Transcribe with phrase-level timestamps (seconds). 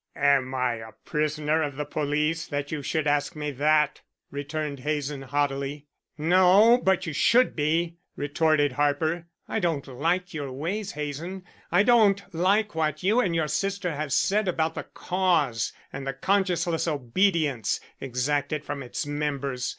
[0.15, 5.21] "Am I a prisoner of the police that you should ask me that?" returned Hazen,
[5.21, 5.85] haughtily.
[6.17, 9.27] "No, but you should be," retorted Harper.
[9.47, 11.45] "I don't like your ways, Hazen.
[11.71, 16.13] I don't like what you and your sister have said about the Cause and the
[16.13, 19.69] conscienceless obedience exacted from its members.